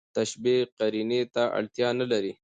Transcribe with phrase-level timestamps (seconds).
[0.15, 2.33] تشبېه قرينې ته اړتیا نه لري.